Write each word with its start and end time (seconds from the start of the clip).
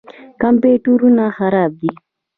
کمپیوټرونه 0.41 1.23
خراب 1.37 1.71
دي. 1.81 1.91